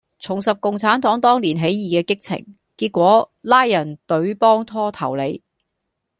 [0.17, 5.43] 重拾共產黨當年起義既激情，結果拉人隊幫拖投你